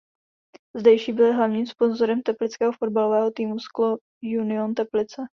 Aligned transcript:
Zdejší 0.75 1.13
byly 1.13 1.33
hlavním 1.33 1.65
sponzorem 1.65 2.21
teplického 2.21 2.71
fotbalového 2.71 3.31
týmu 3.31 3.59
Sklo 3.59 3.97
Union 4.23 4.73
Teplice. 4.75 5.21